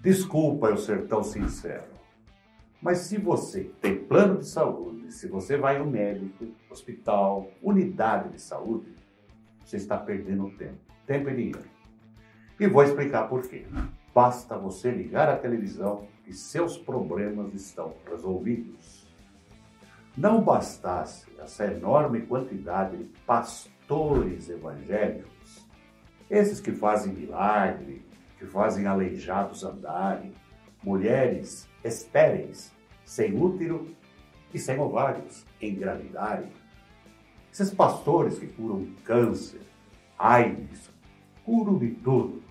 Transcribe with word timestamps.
Desculpa 0.00 0.68
eu 0.68 0.76
ser 0.76 1.08
tão 1.08 1.24
sincero, 1.24 1.88
mas 2.80 2.98
se 2.98 3.18
você 3.18 3.64
tem 3.80 3.96
plano 3.96 4.38
de 4.38 4.46
saúde, 4.46 5.10
se 5.12 5.26
você 5.26 5.56
vai 5.56 5.78
ao 5.78 5.86
médico, 5.86 6.46
hospital, 6.70 7.50
unidade 7.60 8.28
de 8.28 8.40
saúde, 8.40 8.94
você 9.64 9.76
está 9.76 9.96
perdendo 9.96 10.50
tempo, 10.50 10.78
tempo 11.04 11.28
e 11.28 11.34
dinheiro. 11.34 11.68
E 12.60 12.68
vou 12.68 12.84
explicar 12.84 13.28
por 13.28 13.42
quê. 13.42 13.66
Basta 14.14 14.56
você 14.56 14.90
ligar 14.90 15.28
a 15.28 15.36
televisão 15.36 16.06
e 16.26 16.32
seus 16.32 16.78
problemas 16.78 17.52
estão 17.52 17.94
resolvidos. 18.08 19.08
Não 20.16 20.42
bastasse 20.42 21.26
essa 21.38 21.66
enorme 21.66 22.22
quantidade 22.22 22.96
de 22.96 23.04
pastores 23.26 24.48
evangélicos, 24.48 25.66
esses 26.30 26.60
que 26.60 26.72
fazem 26.72 27.12
milagre, 27.12 28.07
que 28.38 28.46
fazem 28.46 28.86
aleijados 28.86 29.64
andarem, 29.64 30.32
mulheres 30.82 31.68
estéreis, 31.84 32.72
sem 33.04 33.36
útero 33.36 33.94
e 34.54 34.58
sem 34.58 34.78
ovários, 34.78 35.44
engravidarem. 35.60 36.52
Esses 37.52 37.74
pastores 37.74 38.38
que 38.38 38.46
curam 38.46 38.86
câncer, 39.04 39.60
AIDS, 40.18 40.90
curam 41.44 41.78
de 41.78 41.90
tudo. 41.90 42.42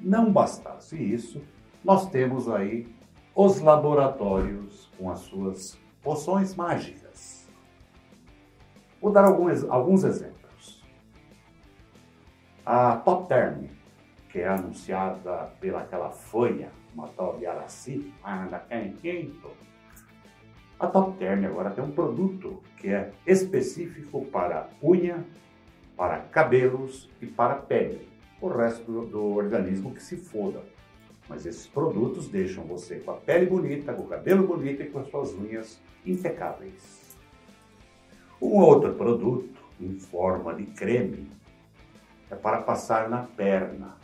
Não 0.00 0.32
bastasse 0.32 0.96
isso, 0.96 1.42
nós 1.84 2.10
temos 2.10 2.48
aí 2.48 2.86
os 3.34 3.60
laboratórios 3.60 4.90
com 4.98 5.10
as 5.10 5.20
suas 5.20 5.78
poções 6.02 6.54
mágicas. 6.54 7.48
Vou 9.00 9.12
dar 9.12 9.24
alguns, 9.24 9.64
alguns 9.64 10.04
exemplos. 10.04 10.82
A 12.66 12.96
Top 12.96 13.28
Term, 13.28 13.66
que 14.30 14.40
é 14.40 14.48
anunciada 14.48 15.52
pelaquela 15.60 16.10
fanha, 16.10 16.70
uma 16.94 17.08
tal 17.08 17.36
de 17.38 17.46
Araci, 17.46 18.12
anda 18.24 18.58
quentinho. 18.58 19.40
A 20.78 20.86
Top 20.86 21.18
Term 21.18 21.44
agora 21.44 21.70
tem 21.70 21.84
um 21.84 21.90
produto 21.90 22.62
que 22.76 22.88
é 22.88 23.12
específico 23.26 24.24
para 24.26 24.70
unha, 24.82 25.24
para 25.96 26.20
cabelos 26.20 27.10
e 27.20 27.26
para 27.26 27.56
pele. 27.56 28.08
O 28.40 28.48
resto 28.48 28.90
do, 28.90 29.06
do 29.06 29.34
organismo 29.34 29.92
que 29.92 30.02
se 30.02 30.16
foda. 30.16 30.62
Mas 31.28 31.44
esses 31.44 31.66
produtos 31.66 32.28
deixam 32.28 32.64
você 32.64 32.98
com 32.98 33.10
a 33.10 33.16
pele 33.16 33.46
bonita, 33.46 33.92
com 33.92 34.02
o 34.02 34.08
cabelo 34.08 34.46
bonito 34.46 34.82
e 34.82 34.86
com 34.86 35.00
as 35.00 35.08
suas 35.08 35.34
unhas 35.34 35.80
impecáveis. 36.06 37.16
Um 38.40 38.58
outro 38.58 38.94
produto, 38.94 39.60
em 39.78 39.98
forma 39.98 40.54
de 40.54 40.64
creme, 40.64 41.30
é 42.30 42.34
para 42.34 42.62
passar 42.62 43.08
na 43.10 43.24
perna. 43.24 43.96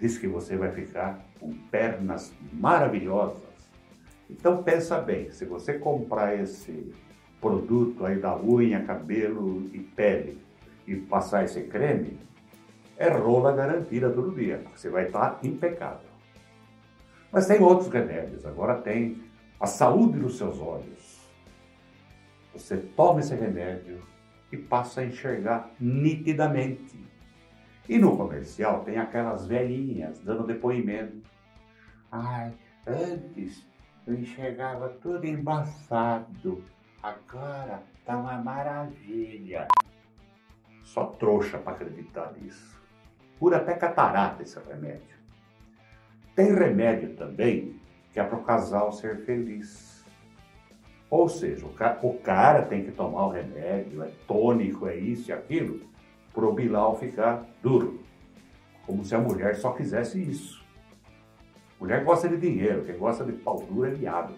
Diz 0.00 0.18
que 0.18 0.26
você 0.26 0.56
vai 0.56 0.70
ficar 0.72 1.24
com 1.38 1.52
pernas 1.70 2.32
maravilhosas. 2.52 3.42
Então 4.28 4.62
pensa 4.62 5.00
bem, 5.00 5.30
se 5.30 5.44
você 5.44 5.78
comprar 5.78 6.34
esse 6.34 6.92
produto 7.40 8.04
aí 8.06 8.18
da 8.18 8.36
unha, 8.36 8.82
cabelo 8.82 9.68
e 9.72 9.78
pele 9.78 10.38
e 10.86 10.96
passar 10.96 11.44
esse 11.44 11.62
creme, 11.64 12.18
é 12.96 13.08
rola 13.08 13.52
garantida 13.52 14.10
todo 14.10 14.34
dia, 14.34 14.62
você 14.74 14.88
vai 14.88 15.06
estar 15.06 15.38
impecável. 15.42 16.08
Mas 17.30 17.46
tem 17.46 17.60
outros 17.60 17.88
remédios, 17.88 18.46
agora 18.46 18.76
tem 18.76 19.22
a 19.58 19.66
saúde 19.66 20.18
dos 20.18 20.38
seus 20.38 20.58
olhos. 20.60 21.20
Você 22.52 22.76
toma 22.76 23.20
esse 23.20 23.34
remédio 23.34 24.00
e 24.52 24.56
passa 24.56 25.00
a 25.00 25.04
enxergar 25.04 25.70
nitidamente. 25.80 27.04
E 27.88 27.98
no 27.98 28.16
comercial 28.16 28.82
tem 28.82 28.98
aquelas 28.98 29.46
velhinhas 29.46 30.18
dando 30.20 30.46
depoimento. 30.46 31.22
Ai, 32.10 32.52
antes 32.86 33.66
eu 34.06 34.14
enxergava 34.14 34.88
tudo 34.88 35.26
embaçado, 35.26 36.62
agora 37.02 37.82
tá 38.04 38.16
uma 38.16 38.38
maravilha. 38.38 39.68
Só 40.82 41.06
trouxa 41.06 41.58
para 41.58 41.72
acreditar 41.72 42.32
nisso. 42.32 42.80
Cura 43.38 43.58
até 43.58 43.74
catarata 43.74 44.42
esse 44.42 44.58
remédio. 44.60 45.16
Tem 46.34 46.54
remédio 46.54 47.14
também 47.16 47.80
que 48.12 48.20
é 48.20 48.24
para 48.24 48.38
o 48.38 48.44
casal 48.44 48.92
ser 48.92 49.24
feliz. 49.24 50.04
Ou 51.10 51.28
seja, 51.28 51.66
o 51.66 52.18
cara 52.18 52.62
tem 52.62 52.84
que 52.84 52.92
tomar 52.92 53.26
o 53.26 53.30
remédio, 53.30 54.02
é 54.02 54.10
tônico, 54.26 54.86
é 54.86 54.96
isso 54.96 55.30
e 55.30 55.32
aquilo, 55.32 55.80
para 56.34 56.44
o 56.44 56.52
Bilal 56.52 56.98
ficar 56.98 57.46
duro. 57.62 58.00
Como 58.84 59.04
se 59.04 59.14
a 59.14 59.18
mulher 59.18 59.54
só 59.56 59.72
quisesse 59.72 60.20
isso. 60.20 60.62
Mulher 61.80 62.04
gosta 62.04 62.28
de 62.28 62.36
dinheiro, 62.36 62.84
quem 62.84 62.98
gosta 62.98 63.24
de 63.24 63.32
pau 63.32 63.62
duro 63.62 63.86
é 63.86 63.90
viado. 63.90 64.34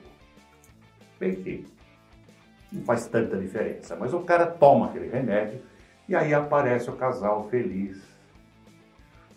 Bem 1.18 1.34
que 1.34 1.66
não 2.70 2.82
faz 2.82 3.06
tanta 3.06 3.36
diferença, 3.36 3.96
mas 3.96 4.12
o 4.12 4.20
cara 4.20 4.46
toma 4.46 4.86
aquele 4.86 5.08
remédio 5.08 5.60
e 6.08 6.14
aí 6.14 6.34
aparece 6.34 6.90
o 6.90 6.96
casal 6.96 7.48
feliz. 7.48 8.02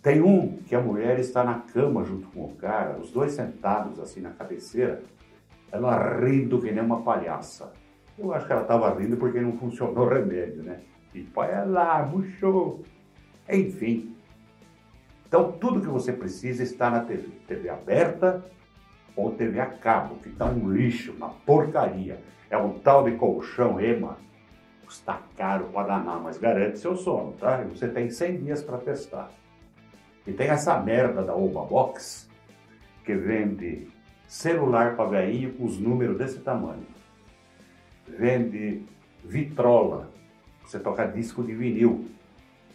Tem 0.01 0.21
um 0.21 0.57
que 0.57 0.75
a 0.75 0.81
mulher 0.81 1.19
está 1.19 1.43
na 1.43 1.59
cama 1.59 2.03
junto 2.03 2.27
com 2.29 2.45
o 2.45 2.55
cara, 2.55 2.97
os 2.97 3.11
dois 3.11 3.33
sentados 3.33 3.99
assim 3.99 4.21
na 4.21 4.31
cabeceira, 4.31 5.01
ela 5.71 6.19
rindo 6.19 6.61
que 6.61 6.71
nem 6.71 6.83
uma 6.83 7.01
palhaça. 7.01 7.71
Eu 8.17 8.33
acho 8.33 8.45
que 8.45 8.51
ela 8.51 8.63
estava 8.63 8.93
rindo 8.97 9.17
porque 9.17 9.39
não 9.39 9.53
funcionou 9.53 10.05
o 10.05 10.09
remédio, 10.09 10.63
né? 10.63 10.81
E 11.13 11.21
põe 11.21 11.47
lá, 11.65 12.05
murchou. 12.05 12.83
Enfim. 13.49 14.15
Então, 15.27 15.51
tudo 15.51 15.81
que 15.81 15.87
você 15.87 16.13
precisa 16.13 16.63
está 16.63 16.89
na 16.89 17.01
TV. 17.01 17.27
TV 17.47 17.69
aberta 17.69 18.43
ou 19.15 19.31
TV 19.31 19.59
a 19.59 19.65
cabo, 19.65 20.15
que 20.15 20.29
está 20.29 20.45
um 20.45 20.71
lixo, 20.71 21.13
uma 21.13 21.29
porcaria. 21.29 22.19
É 22.49 22.57
um 22.57 22.79
tal 22.79 23.03
de 23.03 23.11
colchão 23.11 23.79
EMA. 23.79 24.17
Custa 24.85 25.19
caro 25.37 25.65
para 25.65 25.87
danar, 25.87 26.19
mas 26.19 26.37
garante 26.37 26.79
seu 26.79 26.95
sono, 26.95 27.33
tá? 27.33 27.57
Você 27.69 27.87
tem 27.87 28.09
100 28.09 28.43
dias 28.43 28.63
para 28.63 28.77
testar. 28.79 29.29
E 30.25 30.33
tem 30.33 30.47
essa 30.47 30.79
merda 30.79 31.21
da 31.21 31.35
Oba 31.35 31.63
Box, 31.63 32.27
que 33.05 33.13
vende 33.13 33.87
celular 34.27 34.95
para 34.95 35.09
velhinho 35.09 35.53
com 35.53 35.65
os 35.65 35.79
números 35.79 36.17
desse 36.17 36.39
tamanho. 36.39 36.85
Vende 38.07 38.83
vitrola, 39.23 40.09
você 40.69 40.79
toca 40.79 41.07
disco 41.07 41.43
de 41.43 41.53
vinil. 41.53 42.05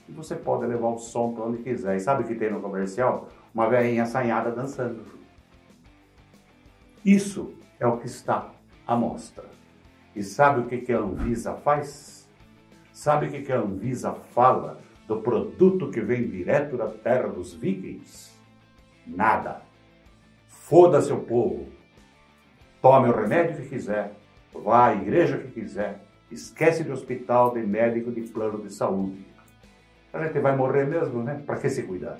E 0.08 0.12
você 0.12 0.34
pode 0.34 0.66
levar 0.66 0.88
o 0.88 0.98
som 0.98 1.32
para 1.32 1.44
onde 1.44 1.62
quiser. 1.62 1.96
E 1.96 2.00
sabe 2.00 2.24
o 2.24 2.26
que 2.26 2.34
tem 2.34 2.50
no 2.50 2.60
comercial? 2.60 3.28
Uma 3.54 3.68
velhinha 3.68 4.02
assanhada 4.02 4.50
dançando. 4.50 5.04
Isso 7.04 7.54
é 7.78 7.86
o 7.86 7.98
que 7.98 8.06
está 8.06 8.50
à 8.84 8.96
mostra. 8.96 9.44
E 10.14 10.22
sabe 10.24 10.60
o 10.60 10.66
que, 10.66 10.92
a 10.92 10.98
Anvisa 10.98 11.54
faz? 11.54 12.28
Sabe 12.92 13.26
o 13.26 13.30
que, 13.30 13.52
a 13.52 13.58
Anvisa 13.58 14.12
fala 14.12 14.80
do 15.06 15.20
produto 15.20 15.90
que 15.90 16.00
vem 16.00 16.28
direto 16.28 16.76
da 16.76 16.88
terra 16.88 17.28
dos 17.28 17.54
vikings? 17.54 18.32
Nada. 19.06 19.62
Foda-se 20.48 21.12
o 21.12 21.20
povo. 21.20 21.68
Tome 22.82 23.08
o 23.08 23.16
remédio 23.16 23.62
que 23.62 23.68
quiser, 23.68 24.14
vá 24.52 24.88
à 24.88 24.94
igreja 24.94 25.38
que 25.38 25.48
quiser, 25.48 26.04
Esquece 26.30 26.84
de 26.84 26.90
hospital, 26.90 27.52
de 27.52 27.62
médico, 27.62 28.10
de 28.10 28.22
plano 28.22 28.62
de 28.62 28.72
saúde. 28.72 29.24
A 30.12 30.24
gente 30.24 30.38
vai 30.38 30.56
morrer 30.56 30.86
mesmo, 30.86 31.22
né? 31.22 31.42
Para 31.44 31.58
que 31.58 31.68
se 31.68 31.82
cuidar? 31.82 32.18